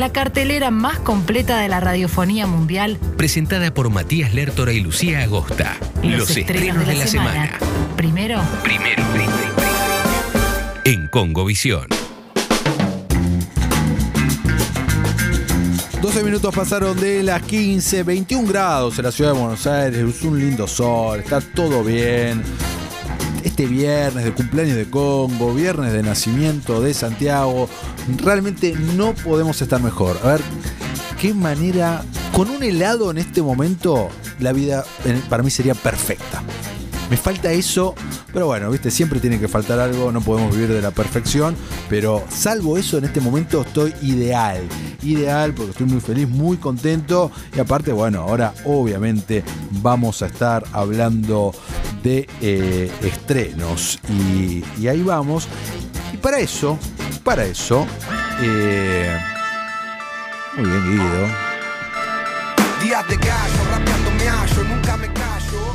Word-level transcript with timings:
la 0.00 0.12
cartelera 0.12 0.70
más 0.70 0.98
completa 0.98 1.58
de 1.58 1.68
la 1.68 1.78
radiofonía 1.78 2.46
mundial, 2.46 2.98
Presentada 3.18 3.74
por 3.74 3.90
Matías 3.90 4.32
Lertora 4.32 4.72
y 4.72 4.80
Lucía 4.80 5.20
Agosta. 5.20 5.76
Los, 6.02 6.34
estrenos 6.34 6.86
de 6.86 6.94
la, 6.94 7.06
semana. 7.06 7.58
Primero, 7.96 8.40
Primero, 8.62 9.02
en 10.86 11.06
Congovisión. 11.08 11.86
12 16.00 16.24
minutos 16.24 16.54
pasaron 16.54 16.98
de 16.98 17.22
las 17.22 17.42
15, 17.42 18.02
21 18.02 18.48
grados 18.48 18.98
en 18.98 19.04
la 19.04 19.12
ciudad 19.12 19.34
de 19.34 19.38
Buenos 19.38 19.66
Aires, 19.66 20.16
es 20.16 20.22
un 20.22 20.40
lindo 20.40 20.66
sol, 20.66 21.20
está 21.20 21.42
todo 21.42 21.84
bien. 21.84 22.42
Este 23.44 23.66
viernes 23.66 24.24
de 24.24 24.32
cumpleaños 24.32 24.76
de 24.76 24.88
Congo, 24.90 25.54
viernes 25.54 25.92
de 25.92 26.02
nacimiento 26.02 26.80
de 26.80 26.92
Santiago, 26.92 27.68
realmente 28.22 28.74
no 28.96 29.14
podemos 29.14 29.60
estar 29.62 29.82
mejor. 29.82 30.18
A 30.22 30.28
ver, 30.28 30.40
qué 31.18 31.32
manera, 31.32 32.02
con 32.32 32.50
un 32.50 32.62
helado 32.62 33.10
en 33.10 33.18
este 33.18 33.40
momento, 33.42 34.08
la 34.40 34.52
vida 34.52 34.84
eh, 35.04 35.20
para 35.28 35.42
mí 35.42 35.50
sería 35.50 35.74
perfecta. 35.74 36.42
Me 37.10 37.16
falta 37.16 37.50
eso, 37.50 37.96
pero 38.32 38.46
bueno, 38.46 38.70
viste, 38.70 38.88
siempre 38.90 39.18
tiene 39.18 39.40
que 39.40 39.48
faltar 39.48 39.80
algo, 39.80 40.12
no 40.12 40.20
podemos 40.20 40.54
vivir 40.54 40.68
de 40.68 40.80
la 40.80 40.92
perfección, 40.92 41.56
pero 41.88 42.22
salvo 42.30 42.78
eso 42.78 42.98
en 42.98 43.04
este 43.04 43.20
momento 43.20 43.62
estoy 43.62 43.92
ideal, 44.02 44.60
ideal 45.02 45.52
porque 45.52 45.72
estoy 45.72 45.86
muy 45.86 46.00
feliz, 46.00 46.28
muy 46.28 46.56
contento 46.56 47.32
y 47.56 47.58
aparte, 47.58 47.90
bueno, 47.90 48.20
ahora 48.20 48.54
obviamente 48.64 49.42
vamos 49.82 50.22
a 50.22 50.26
estar 50.26 50.62
hablando 50.72 51.52
de 52.02 52.28
eh, 52.40 52.90
estrenos 53.02 53.98
y, 54.08 54.64
y 54.78 54.88
ahí 54.88 55.02
vamos. 55.02 55.48
Y 56.12 56.16
para 56.16 56.38
eso, 56.38 56.78
para 57.24 57.44
eso, 57.44 57.86
eh, 58.40 59.18
muy 60.56 60.68
bien 60.68 60.90
Guido. 60.90 61.50
Días 62.82 63.06
de 63.08 63.16
gallo, 63.16 63.64
rapeando 63.70 64.10
me 64.12 64.28
hallo, 64.28 64.64
nunca 64.64 64.96
me 64.96 65.06
callo. 65.12 65.74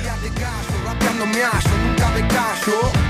Días 0.00 0.22
de 0.22 0.28
gallo, 0.30 0.84
rapeando 0.86 1.26
me 1.26 1.42
hallo, 1.42 1.78
nunca 1.84 2.10
me 2.10 2.28
callo. 2.28 3.07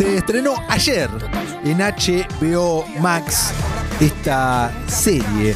Se 0.00 0.16
estrenó 0.16 0.54
ayer 0.70 1.10
en 1.62 1.76
HBO 1.76 2.86
Max 3.02 3.52
esta 4.00 4.72
serie 4.86 5.54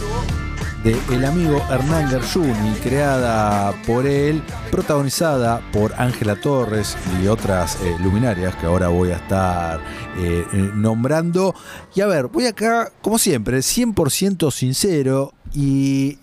de 0.84 0.94
el 1.10 1.24
amigo 1.24 1.62
Hernán 1.70 2.10
Gershuni, 2.10 2.74
creada 2.82 3.72
por 3.86 4.06
él, 4.06 4.42
protagonizada 4.70 5.62
por 5.72 5.94
Ángela 5.94 6.36
Torres 6.36 6.94
y 7.22 7.26
otras 7.26 7.78
eh, 7.80 7.96
luminarias 8.02 8.54
que 8.56 8.66
ahora 8.66 8.88
voy 8.88 9.12
a 9.12 9.16
estar 9.16 9.80
eh, 10.18 10.44
eh, 10.52 10.70
nombrando. 10.74 11.54
Y 11.94 12.02
a 12.02 12.06
ver, 12.06 12.26
voy 12.26 12.44
acá, 12.44 12.92
como 13.00 13.18
siempre, 13.18 13.60
100% 13.60 14.50
sincero 14.50 15.32
y 15.54 16.18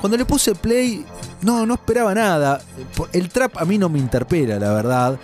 cuando 0.00 0.16
le 0.16 0.24
puse 0.24 0.54
play, 0.54 1.04
no, 1.42 1.66
no 1.66 1.74
esperaba 1.74 2.14
nada. 2.14 2.60
El 3.12 3.30
trap 3.30 3.56
a 3.56 3.64
mí 3.64 3.78
no 3.78 3.88
me 3.88 3.98
interpela, 3.98 4.60
la 4.60 4.72
verdad. 4.72 5.18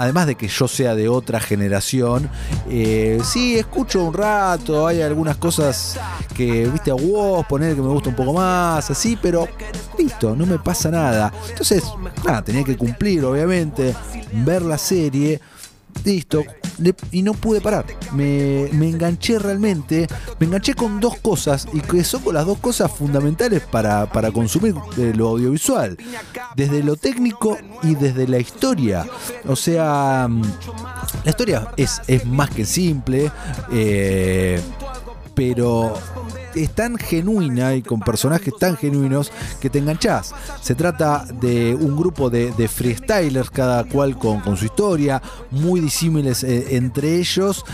Además 0.00 0.26
de 0.26 0.34
que 0.34 0.48
yo 0.48 0.66
sea 0.66 0.94
de 0.94 1.10
otra 1.10 1.40
generación, 1.40 2.30
eh, 2.70 3.20
sí, 3.22 3.58
escucho 3.58 4.02
un 4.02 4.14
rato, 4.14 4.86
hay 4.86 5.02
algunas 5.02 5.36
cosas 5.36 6.00
que, 6.34 6.66
viste, 6.68 6.90
a 6.90 6.94
vos 6.94 7.44
poner 7.46 7.76
que 7.76 7.82
me 7.82 7.88
gusta 7.88 8.08
un 8.08 8.16
poco 8.16 8.32
más, 8.32 8.90
así, 8.90 9.18
pero 9.20 9.46
listo, 9.98 10.34
no 10.34 10.46
me 10.46 10.58
pasa 10.58 10.90
nada. 10.90 11.30
Entonces, 11.50 11.84
nada, 12.24 12.40
tenía 12.40 12.64
que 12.64 12.78
cumplir, 12.78 13.22
obviamente, 13.26 13.94
ver 14.32 14.62
la 14.62 14.78
serie. 14.78 15.38
Listo, 16.04 16.44
y 17.12 17.22
no 17.22 17.34
pude 17.34 17.60
parar. 17.60 17.84
Me, 18.14 18.68
me 18.72 18.88
enganché 18.88 19.38
realmente. 19.38 20.06
Me 20.38 20.46
enganché 20.46 20.74
con 20.74 21.00
dos 21.00 21.16
cosas 21.18 21.68
y 21.72 21.80
que 21.80 22.04
son 22.04 22.22
las 22.32 22.46
dos 22.46 22.58
cosas 22.58 22.90
fundamentales 22.90 23.62
para, 23.62 24.10
para 24.10 24.30
consumir 24.30 24.74
eh, 24.96 25.12
lo 25.14 25.28
audiovisual. 25.28 25.96
Desde 26.56 26.82
lo 26.82 26.96
técnico 26.96 27.58
y 27.82 27.94
desde 27.94 28.26
la 28.26 28.38
historia. 28.38 29.06
O 29.46 29.56
sea, 29.56 30.26
mm, 30.28 30.42
la 31.24 31.30
historia 31.30 31.68
es, 31.76 32.00
es 32.06 32.24
más 32.24 32.50
que 32.50 32.64
simple, 32.64 33.30
eh, 33.72 34.60
pero 35.34 35.94
es 36.54 36.70
tan 36.74 36.96
genuina 36.96 37.74
y 37.74 37.82
con 37.82 38.00
personajes 38.00 38.54
tan 38.58 38.76
genuinos 38.76 39.32
que 39.60 39.70
te 39.70 39.78
enganchás. 39.78 40.34
Se 40.62 40.74
trata 40.74 41.24
de 41.40 41.74
un 41.74 41.96
grupo 41.96 42.30
de, 42.30 42.68
freestylers, 42.68 43.50
cada 43.50 43.84
cual 43.84 44.18
con, 44.18 44.56
su 44.56 44.64
historia, 44.64 45.22
muy 45.50 45.80
disímiles 45.80 46.44
eh, 46.44 46.76
entre 46.76 47.16
ellos, 47.16 47.64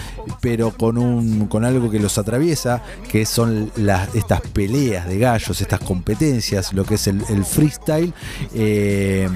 pero 0.40 0.70
con, 0.70 1.64
algo 1.64 1.90
que 1.90 1.98
los 1.98 2.18
atraviesa, 2.18 2.82
que 3.10 3.26
son 3.26 3.70
estas 4.14 4.40
peleas 4.40 5.06
de 5.06 5.18
gallos, 5.18 5.60
estas 5.60 5.80
competencias, 5.80 6.72
lo 6.72 6.84
que 6.84 6.94
es 6.94 7.06
el, 7.06 7.44
freestyle. 7.44 8.12
eh, 8.54 9.28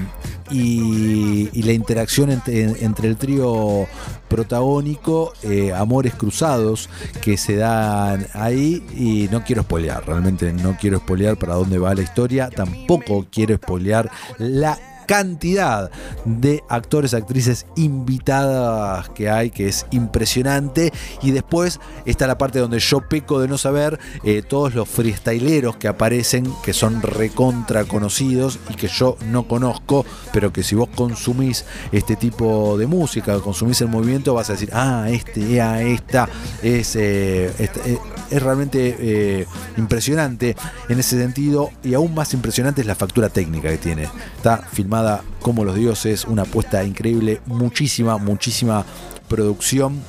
y, 0.51 1.61
la 1.63 1.73
interacción 1.73 2.31
entre, 2.31 2.83
entre 2.83 3.07
el 3.07 3.17
trío 3.17 3.87
protagónico, 4.27 5.33
eh, 5.43 5.73
Amores 5.73 6.13
Cruzados, 6.15 6.89
que 7.21 7.37
se 7.37 7.55
dan 7.55 8.27
ahí. 8.33 8.83
Y 8.95 9.27
no 9.31 9.43
quiero 9.43 9.63
spoilear, 9.63 10.05
realmente 10.05 10.51
no 10.53 10.77
quiero 10.79 10.99
spoilear 10.99 11.37
para 11.37 11.55
dónde 11.55 11.79
va 11.79 11.95
la 11.95 12.01
historia. 12.03 12.49
Tampoco 12.49 13.25
quiero 13.31 13.55
spoilear 13.55 14.11
la 14.37 14.77
cantidad 15.07 15.91
de 16.23 16.63
actores, 16.69 17.13
actrices 17.13 17.65
invitadas 17.75 19.09
que 19.09 19.29
hay, 19.29 19.49
que 19.49 19.67
es 19.67 19.85
impresionante. 19.91 20.93
Y 21.21 21.31
después 21.31 21.79
está 22.05 22.27
la 22.27 22.37
parte 22.37 22.59
donde 22.59 22.79
yo 22.79 23.01
peco 23.09 23.41
de 23.41 23.49
no 23.49 23.57
saber 23.57 23.99
eh, 24.23 24.41
todos 24.41 24.73
los 24.73 24.87
freestyleros 24.87 25.75
que 25.75 25.89
aparecen, 25.89 26.51
que 26.63 26.71
son 26.71 27.01
recontra 27.01 27.83
conocidos 27.83 28.57
y 28.69 28.75
que 28.75 28.87
yo 28.87 29.17
no 29.29 29.47
conozco, 29.49 30.05
pero 30.31 30.53
que 30.53 30.63
si 30.63 30.75
vos 30.75 30.87
consumís 30.95 31.65
este 31.91 32.15
tipo 32.15 32.77
de 32.77 32.87
música, 32.87 33.37
consumís 33.39 33.81
el 33.81 33.89
movimiento, 33.89 34.33
vas 34.33 34.49
a 34.49 34.53
decir, 34.53 34.69
ah, 34.71 35.07
este, 35.09 35.59
ah, 35.61 35.81
esta, 35.81 36.29
es, 36.61 36.95
eh, 36.95 37.51
esta- 37.59 37.81
eh, 37.85 37.97
es 38.31 38.41
realmente 38.41 38.95
eh, 38.99 39.45
impresionante 39.77 40.55
en 40.89 40.99
ese 40.99 41.17
sentido 41.17 41.69
y 41.83 41.93
aún 41.93 42.15
más 42.15 42.33
impresionante 42.33 42.81
es 42.81 42.87
la 42.87 42.95
factura 42.95 43.29
técnica 43.29 43.69
que 43.69 43.77
tiene. 43.77 44.07
Está 44.37 44.57
filmada 44.57 45.23
como 45.41 45.65
los 45.65 45.75
dioses, 45.75 46.25
una 46.25 46.43
apuesta 46.43 46.83
increíble, 46.83 47.41
muchísima, 47.45 48.17
muchísima 48.17 48.85
producción. 49.27 50.01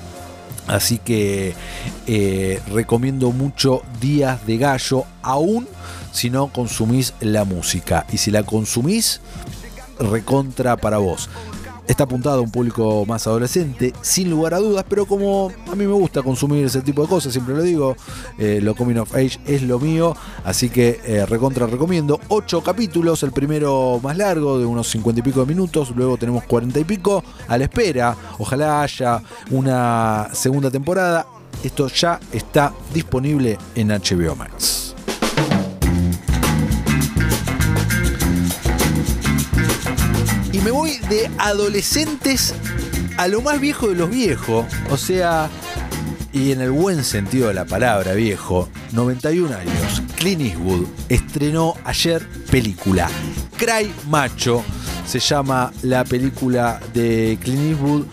Así 0.68 0.98
que 0.98 1.54
eh, 2.06 2.60
recomiendo 2.72 3.32
mucho 3.32 3.82
Días 4.00 4.46
de 4.46 4.58
Gallo, 4.58 5.04
aún 5.22 5.66
si 6.12 6.30
no 6.30 6.52
consumís 6.52 7.14
la 7.20 7.44
música. 7.44 8.06
Y 8.12 8.18
si 8.18 8.30
la 8.30 8.44
consumís, 8.44 9.20
recontra 9.98 10.76
para 10.76 10.98
vos. 10.98 11.28
Está 11.92 12.04
apuntado 12.04 12.38
a 12.38 12.40
un 12.40 12.50
público 12.50 13.04
más 13.04 13.26
adolescente, 13.26 13.92
sin 14.00 14.30
lugar 14.30 14.54
a 14.54 14.60
dudas, 14.60 14.82
pero 14.88 15.04
como 15.04 15.52
a 15.70 15.74
mí 15.74 15.86
me 15.86 15.92
gusta 15.92 16.22
consumir 16.22 16.64
ese 16.64 16.80
tipo 16.80 17.02
de 17.02 17.08
cosas, 17.08 17.34
siempre 17.34 17.54
lo 17.54 17.62
digo, 17.62 17.96
eh, 18.38 18.60
lo 18.62 18.74
Coming 18.74 18.96
of 18.96 19.14
Age 19.14 19.38
es 19.44 19.60
lo 19.60 19.78
mío, 19.78 20.16
así 20.42 20.70
que 20.70 21.02
eh, 21.04 21.26
recontra 21.26 21.66
recomiendo. 21.66 22.18
Ocho 22.28 22.62
capítulos, 22.62 23.22
el 23.24 23.32
primero 23.32 24.00
más 24.02 24.16
largo, 24.16 24.58
de 24.58 24.64
unos 24.64 24.88
cincuenta 24.88 25.20
y 25.20 25.22
pico 25.22 25.40
de 25.40 25.46
minutos, 25.54 25.92
luego 25.94 26.16
tenemos 26.16 26.44
cuarenta 26.44 26.80
y 26.80 26.84
pico, 26.84 27.22
a 27.46 27.58
la 27.58 27.64
espera, 27.64 28.16
ojalá 28.38 28.80
haya 28.80 29.20
una 29.50 30.30
segunda 30.32 30.70
temporada. 30.70 31.26
Esto 31.62 31.88
ya 31.88 32.18
está 32.32 32.72
disponible 32.94 33.58
en 33.74 33.88
HBO 33.88 34.34
Max. 34.34 34.81
Y 40.52 40.60
me 40.60 40.70
voy 40.70 40.98
de 41.08 41.30
adolescentes 41.38 42.54
a 43.16 43.26
lo 43.26 43.40
más 43.40 43.60
viejo 43.60 43.88
de 43.88 43.94
los 43.94 44.10
viejos. 44.10 44.66
O 44.90 44.96
sea, 44.96 45.48
y 46.32 46.52
en 46.52 46.60
el 46.60 46.70
buen 46.70 47.04
sentido 47.04 47.48
de 47.48 47.54
la 47.54 47.64
palabra 47.64 48.12
viejo, 48.12 48.68
91 48.92 49.56
años. 49.56 50.02
Clint 50.16 50.42
Eastwood 50.42 50.86
estrenó 51.08 51.74
ayer 51.84 52.26
película. 52.50 53.08
Cry 53.56 53.92
Macho 54.08 54.62
se 55.06 55.20
llama 55.20 55.72
la 55.82 56.04
película 56.04 56.80
de 56.92 57.38
Clint 57.42 57.72
Eastwood 57.72 58.06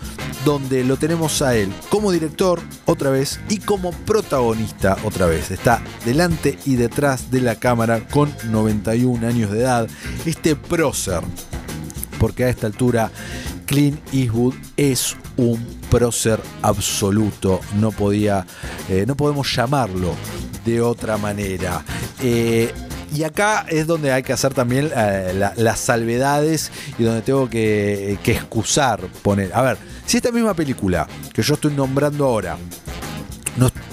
donde 0.44 0.84
lo 0.84 0.96
tenemos 0.96 1.42
a 1.42 1.54
él 1.54 1.70
como 1.90 2.12
director 2.12 2.60
otra 2.86 3.10
vez 3.10 3.40
y 3.48 3.58
como 3.58 3.92
protagonista 3.92 4.96
otra 5.04 5.26
vez. 5.26 5.50
Está 5.50 5.82
delante 6.04 6.58
y 6.64 6.76
detrás 6.76 7.30
de 7.30 7.40
la 7.40 7.56
cámara 7.56 8.00
con 8.08 8.34
91 8.50 9.26
años 9.26 9.50
de 9.50 9.60
edad. 9.60 9.88
Este 10.24 10.56
prócer 10.56 11.22
porque 12.20 12.44
a 12.44 12.48
esta 12.50 12.68
altura 12.68 13.10
Clint 13.66 13.98
Eastwood 14.12 14.54
es 14.76 15.16
un 15.36 15.58
prócer 15.90 16.38
absoluto, 16.62 17.60
no 17.80 17.90
podía, 17.90 18.46
eh, 18.88 19.04
no 19.08 19.16
podemos 19.16 19.52
llamarlo 19.56 20.14
de 20.64 20.80
otra 20.82 21.16
manera. 21.16 21.82
Eh, 22.22 22.72
Y 23.12 23.24
acá 23.24 23.66
es 23.68 23.88
donde 23.88 24.12
hay 24.12 24.22
que 24.22 24.32
hacer 24.32 24.54
también 24.54 24.88
eh, 24.94 25.32
la- 25.34 25.52
las 25.56 25.80
salvedades 25.80 26.70
y 26.96 27.02
donde 27.02 27.22
tengo 27.22 27.50
que, 27.50 28.16
que 28.22 28.30
excusar, 28.30 29.00
poner. 29.22 29.50
A 29.52 29.62
ver, 29.62 29.78
si 30.06 30.18
esta 30.18 30.30
misma 30.30 30.54
película 30.54 31.08
que 31.34 31.42
yo 31.42 31.54
estoy 31.54 31.72
nombrando 31.72 32.24
ahora 32.24 32.56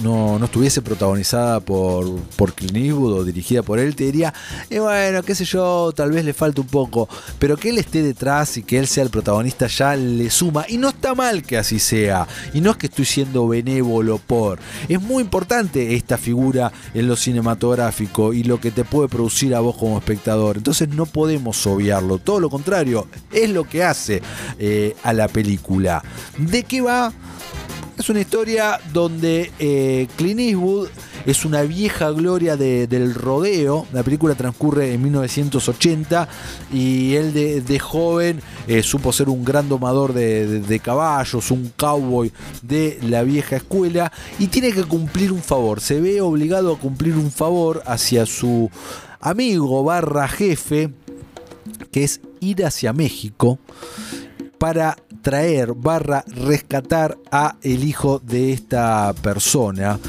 no, 0.04 0.38
no- 0.40 0.46
estuviese 0.46 0.82
protagonizada 0.82 1.60
por, 1.60 2.06
por 2.36 2.54
Clint 2.54 2.76
Eastwood 2.78 3.14
o 3.14 3.24
dirigida 3.24 3.64
por 3.64 3.80
él, 3.80 3.96
te 3.96 4.06
diría, 4.06 4.34
bueno, 4.70 5.24
qué 5.24 5.36
sé 5.36 5.46
yo, 5.46 5.92
tal 5.96 6.12
vez 6.12 6.24
le 6.26 6.34
falta 6.34 6.62
un 6.62 6.68
poco, 6.68 7.08
pero 7.40 7.58
que 7.58 7.70
él 7.70 7.78
esté 7.78 8.02
detrás 8.02 8.58
y 8.58 8.64
que 8.64 8.80
él 8.80 8.88
sea 8.88 9.04
el 9.04 9.10
protagonista 9.10 9.68
ya 9.68 9.96
le 9.96 10.30
suma, 10.30 10.66
y 10.68 10.78
no 10.78 10.90
está 10.90 11.16
mal 11.16 11.44
que 11.44 11.58
así 11.58 11.80
sea, 11.80 12.28
y 12.54 12.62
no 12.62 12.72
es 12.72 12.78
que 12.78 12.88
estoy 12.88 13.06
siendo 13.06 13.48
benévolo 13.48 14.18
por, 14.18 14.60
es 14.88 15.02
muy 15.02 15.24
importante 15.24 15.96
esta 15.96 16.18
figura 16.18 16.72
en 16.94 17.08
lo 17.08 17.16
cinematográfico 17.16 18.34
y 18.34 18.44
lo 18.44 18.60
que 18.60 18.72
te 18.72 18.84
puede 18.84 19.10
producir 19.10 19.54
a 19.56 19.60
vos 19.60 19.76
como 19.78 19.98
espectador, 19.98 20.58
entonces 20.58 20.90
no 20.90 21.06
podemos 21.06 21.66
obviarlo, 21.68 22.18
todo 22.20 22.40
lo 22.40 22.50
contrario, 22.50 23.08
es 23.32 23.50
lo 23.50 23.64
que 23.64 23.84
hace 23.84 24.22
eh, 24.60 24.96
a 25.04 25.14
la 25.14 25.28
película. 25.28 26.04
¿De 26.38 26.64
qué 26.64 26.82
va? 26.82 27.12
Es 27.98 28.10
una 28.10 28.20
historia 28.22 28.80
donde 28.94 29.52
eh, 29.58 30.08
Clint 30.18 30.40
Eastwood 30.40 30.88
es 31.26 31.46
una 31.46 31.64
vieja 31.64 32.12
gloria 32.12 32.56
de- 32.56 32.86
del 32.86 33.16
rodeo. 33.16 33.88
La 33.92 34.04
película 34.04 34.36
transcurre 34.36 34.94
en 34.94 35.02
1980 35.02 36.28
y 36.72 37.16
él 37.16 37.34
de, 37.34 37.80
joven 37.80 38.40
eh, 38.68 38.84
supo 38.84 39.12
ser 39.12 39.30
un 39.30 39.44
gran 39.44 39.68
domador 39.68 40.14
de- 40.14 40.60
de 40.60 40.80
caballos, 40.80 41.50
un 41.50 41.72
cowboy 41.76 42.32
de 42.62 43.00
la 43.02 43.24
vieja 43.24 43.56
escuela 43.58 44.12
y 44.38 44.48
tiene 44.48 44.72
que 44.72 44.84
cumplir 44.84 45.32
un 45.32 45.42
favor. 45.42 45.82
Se 45.82 46.00
ve 46.00 46.22
obligado 46.22 46.74
a 46.74 46.80
cumplir 46.80 47.16
un 47.16 47.32
favor 47.32 47.82
hacia 47.88 48.28
su 48.28 48.70
amigo 49.20 49.84
barra 49.84 50.28
jefe, 50.28 50.92
que 51.92 52.04
es 52.04 52.22
ir 52.42 52.64
hacia 52.64 52.94
México 52.94 53.58
para 54.58 54.98
traer 55.22 55.74
barra 55.74 56.24
rescatar 56.28 57.18
a 57.32 57.56
el 57.62 57.84
hijo 57.84 58.20
de 58.20 58.54
esta 58.54 59.14
persona 59.22 60.00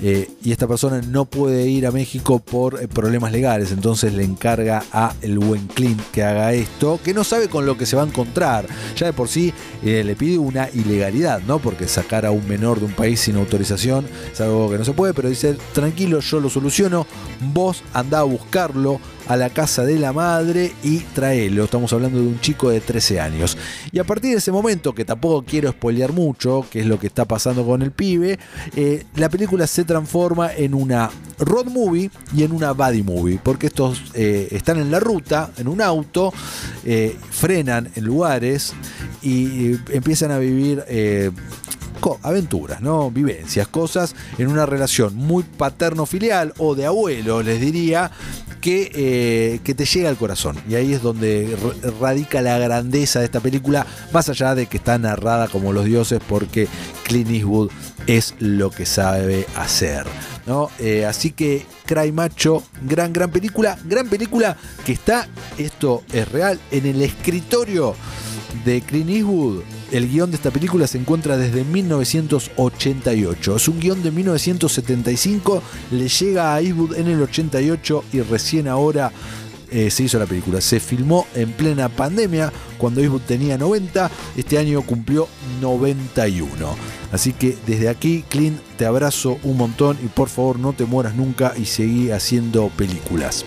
Eh, 0.00 0.30
y 0.44 0.52
esta 0.52 0.68
persona 0.68 1.00
no 1.00 1.24
puede 1.24 1.66
ir 1.68 1.84
a 1.84 1.90
México 1.90 2.38
por 2.38 2.80
eh, 2.80 2.86
problemas 2.86 3.32
legales 3.32 3.72
entonces 3.72 4.12
le 4.14 4.22
encarga 4.22 4.84
a 4.92 5.12
el 5.22 5.40
buen 5.40 5.66
Clint 5.66 6.00
que 6.12 6.22
haga 6.22 6.52
esto 6.52 7.00
que 7.02 7.12
no 7.12 7.24
sabe 7.24 7.48
con 7.48 7.66
lo 7.66 7.76
que 7.76 7.84
se 7.84 7.96
va 7.96 8.02
a 8.02 8.06
encontrar. 8.06 8.66
Ya 8.96 9.06
de 9.06 9.12
por 9.12 9.28
sí 9.28 9.52
eh, 9.82 10.04
le 10.04 10.14
pide 10.14 10.38
una 10.38 10.68
ilegalidad 10.72 11.40
no 11.48 11.58
porque 11.58 11.88
sacar 11.88 12.26
a 12.26 12.30
un 12.30 12.46
menor 12.46 12.78
de 12.78 12.86
un 12.86 12.92
país 12.92 13.18
sin 13.18 13.36
autorización 13.36 14.06
es 14.32 14.40
algo 14.40 14.70
que 14.70 14.78
no 14.78 14.84
se 14.84 14.92
puede 14.92 15.14
pero 15.14 15.28
dice 15.28 15.56
tranquilo 15.72 16.20
yo 16.20 16.38
lo 16.38 16.48
soluciono 16.48 17.04
vos 17.52 17.82
andá 17.92 18.20
a 18.20 18.22
buscarlo 18.24 19.00
a 19.28 19.36
la 19.36 19.50
casa 19.50 19.84
de 19.84 19.98
la 19.98 20.12
madre 20.12 20.72
y 20.82 20.98
traelo. 21.00 21.64
Estamos 21.64 21.92
hablando 21.92 22.18
de 22.18 22.26
un 22.26 22.40
chico 22.40 22.70
de 22.70 22.80
13 22.80 23.20
años. 23.20 23.58
Y 23.92 23.98
a 23.98 24.04
partir 24.04 24.32
de 24.32 24.38
ese 24.38 24.50
momento, 24.50 24.94
que 24.94 25.04
tampoco 25.04 25.44
quiero 25.44 25.70
spoilear 25.70 26.12
mucho, 26.12 26.66
que 26.70 26.80
es 26.80 26.86
lo 26.86 26.98
que 26.98 27.06
está 27.06 27.26
pasando 27.26 27.64
con 27.64 27.82
el 27.82 27.92
pibe, 27.92 28.38
eh, 28.74 29.04
la 29.16 29.28
película 29.28 29.66
se 29.66 29.84
transforma 29.84 30.52
en 30.54 30.74
una 30.74 31.10
road 31.38 31.66
movie 31.66 32.10
y 32.34 32.42
en 32.42 32.52
una 32.52 32.72
buddy 32.72 33.02
movie, 33.02 33.38
porque 33.42 33.66
estos 33.66 34.02
eh, 34.14 34.48
están 34.50 34.78
en 34.78 34.90
la 34.90 34.98
ruta, 34.98 35.50
en 35.58 35.68
un 35.68 35.82
auto, 35.82 36.32
eh, 36.84 37.14
frenan 37.30 37.90
en 37.94 38.04
lugares 38.04 38.72
y 39.22 39.72
empiezan 39.92 40.30
a 40.30 40.38
vivir... 40.38 40.84
aventuras, 42.22 42.80
¿no? 42.80 43.10
Vivencias, 43.10 43.68
cosas 43.68 44.14
en 44.38 44.48
una 44.48 44.64
relación 44.64 45.14
muy 45.14 45.42
paterno-filial 45.42 46.54
o 46.56 46.74
de 46.74 46.86
abuelo, 46.86 47.42
les 47.42 47.60
diría, 47.60 48.10
que, 48.60 48.90
eh, 48.94 49.60
que 49.64 49.74
te 49.74 49.84
llega 49.84 50.08
al 50.08 50.16
corazón. 50.16 50.56
Y 50.68 50.74
ahí 50.74 50.92
es 50.92 51.02
donde 51.02 51.56
radica 52.00 52.42
la 52.42 52.58
grandeza 52.58 53.20
de 53.20 53.26
esta 53.26 53.40
película, 53.40 53.86
más 54.12 54.28
allá 54.28 54.54
de 54.54 54.66
que 54.66 54.78
está 54.78 54.98
narrada 54.98 55.48
como 55.48 55.72
los 55.72 55.84
dioses, 55.84 56.20
porque 56.28 56.68
Clint 57.04 57.30
Eastwood 57.30 57.70
es 58.06 58.34
lo 58.38 58.70
que 58.70 58.86
sabe 58.86 59.46
hacer. 59.56 60.04
¿no? 60.46 60.70
Eh, 60.78 61.04
así 61.04 61.30
que 61.30 61.66
Cry 61.84 62.10
Macho, 62.10 62.62
gran, 62.82 63.12
gran 63.12 63.30
película, 63.30 63.78
gran 63.84 64.08
película 64.08 64.56
que 64.84 64.92
está, 64.92 65.28
esto 65.58 66.02
es 66.12 66.26
real, 66.30 66.58
en 66.70 66.86
el 66.86 67.02
escritorio 67.02 67.94
de 68.64 68.80
Clint 68.80 69.10
Eastwood. 69.10 69.62
El 69.90 70.08
guion 70.08 70.30
de 70.30 70.36
esta 70.36 70.50
película 70.50 70.86
se 70.86 70.98
encuentra 70.98 71.38
desde 71.38 71.64
1988. 71.64 73.56
Es 73.56 73.68
un 73.68 73.80
guion 73.80 74.02
de 74.02 74.10
1975, 74.10 75.62
le 75.92 76.08
llega 76.08 76.54
a 76.54 76.60
Eastwood 76.60 76.96
en 76.96 77.06
el 77.08 77.22
88 77.22 78.04
y 78.12 78.20
recién 78.20 78.68
ahora 78.68 79.10
eh, 79.70 79.90
se 79.90 80.02
hizo 80.02 80.18
la 80.18 80.26
película. 80.26 80.60
Se 80.60 80.78
filmó 80.78 81.26
en 81.34 81.52
plena 81.52 81.88
pandemia, 81.88 82.52
cuando 82.76 83.00
Eastwood 83.00 83.22
tenía 83.22 83.56
90, 83.56 84.10
este 84.36 84.58
año 84.58 84.82
cumplió 84.82 85.26
91. 85.62 86.76
Así 87.10 87.32
que 87.32 87.56
desde 87.66 87.88
aquí, 87.88 88.24
Clint, 88.28 88.60
te 88.76 88.84
abrazo 88.84 89.38
un 89.42 89.56
montón 89.56 89.96
y 90.04 90.08
por 90.08 90.28
favor 90.28 90.58
no 90.58 90.74
te 90.74 90.84
mueras 90.84 91.14
nunca 91.14 91.54
y 91.56 91.64
seguí 91.64 92.10
haciendo 92.10 92.68
películas. 92.76 93.46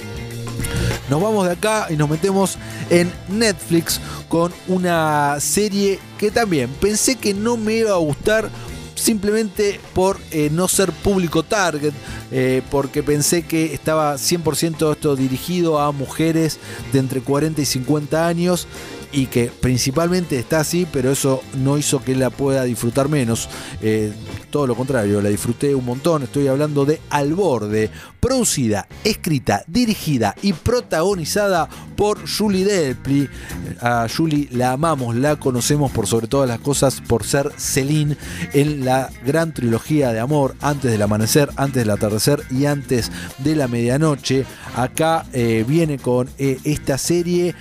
Nos 1.12 1.22
vamos 1.22 1.46
de 1.46 1.52
acá 1.52 1.88
y 1.90 1.98
nos 1.98 2.10
metemos 2.10 2.58
en 2.90 3.12
Netflix 3.28 4.00
con 4.30 4.54
una 4.70 5.42
serie 5.42 6.00
que 6.18 6.32
también 6.32 6.70
pensé 6.80 7.18
que 7.18 7.34
no 7.34 7.58
me 7.58 7.74
iba 7.74 7.92
a 7.92 7.98
gustar 7.98 8.50
simplemente 8.96 9.82
por 9.94 10.18
eh, 10.32 10.50
no 10.54 10.70
ser 10.70 10.94
público 10.94 11.44
target, 11.44 11.92
eh, 12.32 12.62
porque 12.72 13.04
pensé 13.04 13.44
que 13.44 13.74
estaba 13.74 14.16
100% 14.16 14.90
esto 14.90 15.18
dirigido 15.18 15.82
a 15.82 15.92
mujeres 15.92 16.60
de 16.94 17.00
entre 17.00 17.20
40 17.20 17.60
y 17.60 17.66
50 17.66 18.26
años 18.26 18.66
y 19.12 19.28
que 19.28 19.52
principalmente 19.60 20.40
está 20.40 20.60
así, 20.62 20.88
pero 20.92 21.12
eso 21.12 21.42
no 21.58 21.78
hizo 21.78 22.04
que 22.04 22.16
la 22.16 22.30
pueda 22.30 22.64
disfrutar 22.64 23.10
menos. 23.10 23.50
Eh, 23.82 24.14
todo 24.50 24.68
lo 24.68 24.76
contrario, 24.76 25.22
la 25.22 25.30
disfruté 25.30 25.74
un 25.76 25.86
montón. 25.86 26.24
Estoy 26.24 26.48
hablando 26.48 26.86
de 26.86 27.00
Al 27.10 27.34
Borde, 27.34 27.90
producida, 28.20 28.88
escrita, 29.04 29.64
dirigida 29.68 30.36
y 30.42 30.54
protagonizada 30.54 31.68
por 31.96 32.20
Julie 32.30 32.66
Delpy. 32.66 33.30
A 33.82 34.08
Julie 34.16 34.48
la 34.52 34.74
amamos, 34.74 35.16
la 35.16 35.38
conocemos 35.38 35.92
por 35.92 36.08
sobre 36.08 36.28
todas 36.28 36.48
las 36.48 36.60
cosas 36.60 37.02
por 37.02 37.26
ser 37.26 37.52
Celine 37.58 38.18
en 38.54 38.86
la 38.86 39.10
gran 39.26 39.54
trilogía 39.54 40.12
de 40.12 40.20
amor, 40.20 40.56
antes 40.62 40.92
del 40.92 41.02
amanecer, 41.02 41.50
antes 41.56 41.84
del 41.84 41.90
atardecer 41.90 42.44
y 42.50 42.66
antes 42.66 43.12
de 43.40 43.56
la 43.56 43.68
medianoche. 43.68 44.46
Acá 44.76 45.26
eh, 45.34 45.66
viene 45.68 45.98
con 45.98 46.30
eh, 46.38 46.60
esta 46.64 46.98
serie 46.98 47.56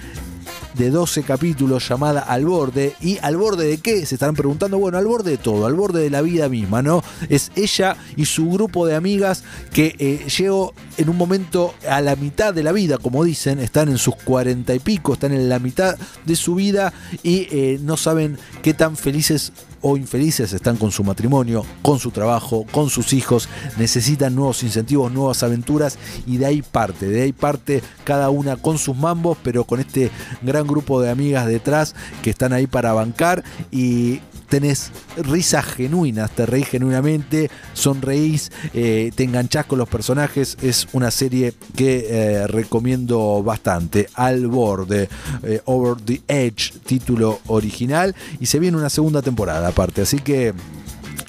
de 0.74 0.90
12 0.90 1.22
capítulos 1.22 1.88
llamada 1.88 2.20
Al 2.20 2.44
Borde. 2.44 2.94
¿Y 3.00 3.18
al 3.18 3.36
borde 3.36 3.66
de 3.66 3.78
qué? 3.78 4.04
Se 4.06 4.14
estarán 4.14 4.34
preguntando. 4.34 4.78
Bueno, 4.78 4.98
al 4.98 5.06
borde 5.06 5.32
de 5.32 5.38
todo, 5.38 5.66
al 5.66 5.74
borde 5.74 6.02
de 6.02 6.10
la 6.10 6.22
vida 6.22 6.48
misma, 6.48 6.82
¿no? 6.82 7.02
Es 7.28 7.50
ella 7.56 7.96
y 8.16 8.24
su 8.26 8.50
grupo 8.50 8.86
de 8.86 8.94
amigas 8.94 9.44
que 9.72 9.94
eh, 9.98 10.26
llegó 10.28 10.74
en 10.96 11.08
un 11.08 11.16
momento 11.16 11.74
a 11.88 12.00
la 12.00 12.16
mitad 12.16 12.54
de 12.54 12.62
la 12.62 12.72
vida, 12.72 12.98
como 12.98 13.24
dicen, 13.24 13.58
están 13.58 13.88
en 13.88 13.98
sus 13.98 14.16
cuarenta 14.16 14.74
y 14.74 14.78
pico, 14.78 15.14
están 15.14 15.32
en 15.32 15.48
la 15.48 15.58
mitad 15.58 15.96
de 16.24 16.36
su 16.36 16.54
vida 16.54 16.92
y 17.22 17.46
eh, 17.50 17.78
no 17.82 17.96
saben 17.96 18.38
qué 18.62 18.74
tan 18.74 18.96
felices 18.96 19.52
o 19.82 19.96
infelices 19.96 20.52
están 20.52 20.76
con 20.76 20.92
su 20.92 21.04
matrimonio, 21.04 21.64
con 21.82 21.98
su 21.98 22.10
trabajo, 22.10 22.66
con 22.70 22.90
sus 22.90 23.12
hijos, 23.12 23.48
necesitan 23.78 24.34
nuevos 24.34 24.62
incentivos, 24.62 25.12
nuevas 25.12 25.42
aventuras 25.42 25.98
y 26.26 26.36
de 26.36 26.46
ahí 26.46 26.62
parte, 26.62 27.06
de 27.06 27.22
ahí 27.22 27.32
parte 27.32 27.82
cada 28.04 28.30
una 28.30 28.56
con 28.56 28.78
sus 28.78 28.96
mambos, 28.96 29.38
pero 29.42 29.64
con 29.64 29.80
este 29.80 30.10
gran 30.42 30.66
grupo 30.66 31.00
de 31.00 31.10
amigas 31.10 31.46
detrás 31.46 31.94
que 32.22 32.30
están 32.30 32.52
ahí 32.52 32.66
para 32.66 32.92
bancar 32.92 33.44
y 33.70 34.20
tenés 34.50 34.90
risas 35.16 35.64
genuinas, 35.64 36.30
te 36.32 36.44
reís 36.44 36.68
genuinamente, 36.68 37.50
sonreís, 37.72 38.50
eh, 38.74 39.12
te 39.14 39.24
enganchás 39.24 39.64
con 39.64 39.78
los 39.78 39.88
personajes, 39.88 40.58
es 40.60 40.88
una 40.92 41.10
serie 41.10 41.54
que 41.76 42.06
eh, 42.10 42.46
recomiendo 42.48 43.42
bastante, 43.42 44.08
Al 44.14 44.48
Borde, 44.48 45.08
eh, 45.44 45.62
Over 45.64 46.02
the 46.02 46.20
Edge, 46.26 46.72
título 46.84 47.40
original, 47.46 48.14
y 48.40 48.46
se 48.46 48.58
viene 48.58 48.76
una 48.76 48.90
segunda 48.90 49.22
temporada 49.22 49.68
aparte, 49.68 50.02
así 50.02 50.18
que... 50.18 50.52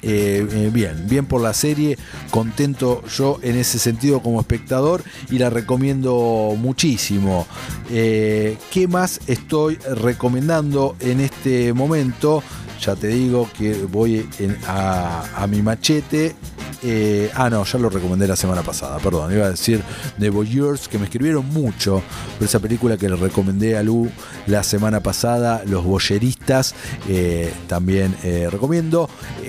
Bien, 0.04 1.06
bien 1.08 1.26
por 1.26 1.40
la 1.40 1.54
serie, 1.54 1.96
contento 2.32 3.04
yo 3.16 3.38
en 3.40 3.56
ese 3.56 3.78
sentido 3.78 4.20
como 4.20 4.40
espectador 4.40 5.04
y 5.30 5.38
la 5.38 5.48
recomiendo 5.48 6.56
muchísimo. 6.58 7.46
¿Qué 7.88 8.88
más 8.88 9.20
estoy 9.28 9.76
recomendando 9.76 10.96
en 10.98 11.20
este 11.20 11.72
momento? 11.72 12.42
Ya 12.84 12.96
te 12.96 13.06
digo 13.08 13.48
que 13.56 13.74
voy 13.84 14.28
en- 14.40 14.58
a, 14.66 15.22
a 15.36 15.46
mi 15.46 15.62
machete 15.62 16.34
eh, 16.82 17.30
ah, 17.34 17.48
no, 17.48 17.64
ya 17.64 17.78
lo 17.78 17.88
recomendé 17.88 18.26
la 18.26 18.36
semana 18.36 18.62
pasada, 18.62 18.98
perdón. 18.98 19.32
Iba 19.32 19.46
a 19.46 19.50
decir 19.50 19.82
The 20.18 20.30
Voyeurs, 20.30 20.88
que 20.88 20.98
me 20.98 21.04
escribieron 21.04 21.48
mucho 21.48 22.02
por 22.38 22.46
esa 22.46 22.60
película 22.60 22.96
que 22.96 23.08
le 23.08 23.16
recomendé 23.16 23.76
a 23.76 23.82
Lu 23.82 24.10
la 24.46 24.62
semana 24.62 25.00
pasada, 25.00 25.62
Los 25.66 25.84
Boyeristas. 25.84 26.74
eh, 27.08 27.52
también 27.68 28.14
eh, 28.22 28.48
recomiendo. 28.50 29.08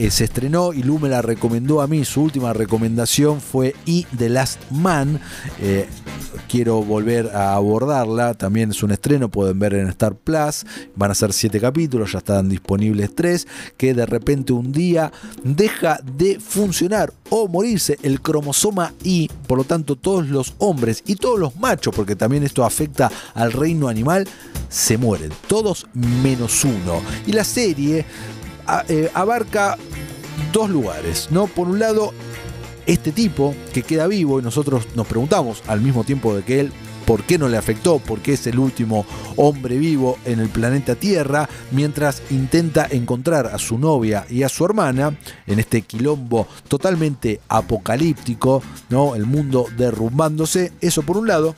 Se 0.10 0.24
estrenó 0.24 0.74
y 0.74 0.84
Lu 0.84 1.00
me 1.00 1.10
la 1.10 1.22
recomendó 1.22 1.82
a 1.82 1.88
mí. 1.88 2.06
Su 2.06 2.24
última 2.24 2.54
recomendación 2.54 3.42
fue 3.42 3.76
E 3.86 4.06
The 4.18 4.30
Last 4.30 4.60
Man. 4.72 5.20
Quiero 6.48 6.84
volver 6.84 7.32
a 7.34 7.56
abordarla. 7.56 8.34
También 8.34 8.72
es 8.72 8.84
un 8.84 8.92
estreno, 8.92 9.30
pueden 9.30 9.58
ver 9.60 9.74
en 9.74 9.88
Star 9.90 10.16
Plus. 10.16 10.66
Van 10.96 11.12
a 11.12 11.16
ser 11.16 11.34
siete 11.34 11.60
capítulos, 11.60 12.12
ya 12.12 12.20
están 12.20 12.50
disponibles 12.50 13.14
tres. 13.16 13.48
Que 13.78 13.94
de 13.94 14.06
repente 14.06 14.54
un 14.54 14.72
día 14.72 15.12
deja 15.44 16.00
de 16.04 16.40
funcionar 16.40 17.14
o 17.36 17.48
morirse 17.48 17.98
el 18.04 18.22
cromosoma 18.22 18.94
Y. 19.04 19.28
Por 19.48 19.58
lo 19.58 19.64
tanto, 19.64 19.96
todos 19.96 20.28
los 20.28 20.54
hombres 20.60 21.02
y 21.08 21.16
todos 21.16 21.40
los 21.40 21.56
machos, 21.56 21.96
porque 21.96 22.16
también 22.16 22.44
esto 22.44 22.64
afecta 22.64 23.12
al 23.34 23.52
reino 23.52 23.88
animal, 23.88 24.28
se 24.70 25.00
mueren. 25.00 25.32
Todos 25.48 25.88
menos 25.96 26.64
uno. 26.64 27.02
Y 27.26 27.32
la 27.32 27.44
serie 27.44 28.06
a- 28.68 28.86
eh, 28.88 29.10
abarca 29.16 29.80
dos 30.52 30.70
lugares, 30.70 31.30
¿no? 31.32 31.48
Por 31.48 31.68
un 31.68 31.80
lado, 31.80 32.14
este 32.86 33.12
tipo 33.12 33.56
que 33.74 33.82
queda 33.82 34.06
vivo 34.06 34.40
y 34.40 34.44
nosotros 34.44 34.86
nos 34.94 35.08
preguntamos 35.08 35.64
al 35.66 35.82
mismo 35.82 36.04
tiempo 36.04 36.36
de 36.36 36.44
que 36.44 36.60
él 36.60 36.72
por 37.06 37.24
qué 37.24 37.38
no 37.38 37.48
le 37.48 37.58
afectó, 37.58 38.00
por 38.00 38.20
qué 38.20 38.34
es 38.34 38.48
el 38.48 38.60
último 38.60 39.06
hombre 39.36 39.78
vivo 39.78 40.18
en 40.26 40.40
el 40.40 40.50
planeta 40.50 40.96
Tierra, 40.96 41.50
mientras 41.72 42.22
intenta 42.30 42.88
encontrar 42.90 43.48
a 43.48 43.58
su 43.58 43.78
novia 43.78 44.26
y 44.30 44.44
a 44.44 44.50
su 44.50 44.66
hermana 44.66 45.18
en 45.48 45.60
este 45.60 45.82
quilombo 45.82 46.48
totalmente 46.68 47.40
apocalíptico, 47.48 48.62
¿no? 48.90 49.16
El 49.16 49.26
mundo 49.26 49.68
derrumbándose, 49.78 50.72
eso 50.82 51.04
por 51.04 51.18
un 51.18 51.28
lado. 51.28 51.56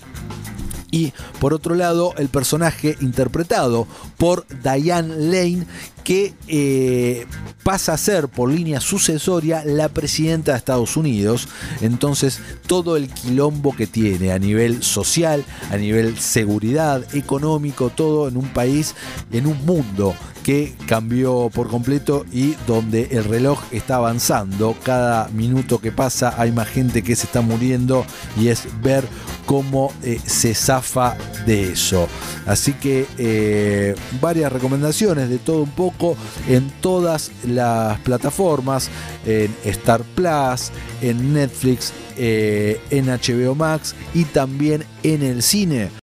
Y 0.95 1.11
por 1.41 1.53
otro 1.53 1.75
lado, 1.75 2.13
el 2.17 2.29
personaje 2.29 2.95
interpretado 3.01 3.85
por 4.17 4.45
Diane 4.63 5.13
Lane, 5.17 5.67
que 6.05 6.33
eh, 6.47 7.25
pasa 7.63 7.91
a 7.91 7.97
ser 7.97 8.29
por 8.29 8.49
línea 8.49 8.79
sucesoria 8.79 9.61
la 9.65 9.89
presidenta 9.89 10.53
de 10.53 10.57
Estados 10.57 10.95
Unidos. 10.95 11.49
Entonces, 11.81 12.39
todo 12.65 12.95
el 12.95 13.09
quilombo 13.09 13.75
que 13.75 13.87
tiene 13.87 14.31
a 14.31 14.39
nivel 14.39 14.83
social, 14.83 15.43
a 15.69 15.75
nivel 15.75 16.17
seguridad, 16.17 17.03
económico, 17.13 17.89
todo 17.89 18.29
en 18.29 18.37
un 18.37 18.47
país, 18.47 18.95
en 19.33 19.47
un 19.47 19.65
mundo 19.65 20.15
que 20.45 20.75
cambió 20.85 21.49
por 21.51 21.69
completo 21.69 22.23
y 22.31 22.53
donde 22.67 23.07
el 23.09 23.23
reloj 23.23 23.59
está 23.71 23.95
avanzando. 23.95 24.75
Cada 24.83 25.27
minuto 25.29 25.79
que 25.79 25.91
pasa 25.91 26.35
hay 26.37 26.51
más 26.51 26.67
gente 26.67 27.01
que 27.01 27.15
se 27.15 27.25
está 27.25 27.41
muriendo 27.41 28.05
y 28.39 28.49
es 28.49 28.67
ver 28.83 29.03
cómo 29.47 29.91
eh, 30.03 30.19
se 30.23 30.53
zafa 30.53 31.17
de 31.47 31.71
eso. 31.71 32.07
Así 32.45 32.73
que 32.73 33.07
eh, 33.17 33.95
varias 34.21 34.51
recomendaciones 34.51 35.29
de 35.29 35.39
todo 35.39 35.63
un 35.63 35.71
poco 35.71 36.15
en 36.47 36.69
todas 36.79 37.31
las 37.47 37.97
plataformas, 38.01 38.91
en 39.25 39.51
Star 39.63 40.03
Plus, 40.13 40.69
en 41.01 41.33
Netflix, 41.33 41.91
eh, 42.17 42.79
en 42.91 43.07
HBO 43.07 43.55
Max 43.55 43.95
y 44.13 44.25
también 44.25 44.83
en 45.01 45.23
el 45.23 45.41
cine. 45.41 45.89